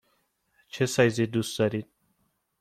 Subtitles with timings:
[0.67, 1.87] چه سایزی دوست دارید؟